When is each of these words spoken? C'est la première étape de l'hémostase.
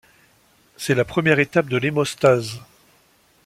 C'est 0.77 0.95
la 0.95 1.05
première 1.05 1.37
étape 1.37 1.67
de 1.69 1.77
l'hémostase. 1.77 2.59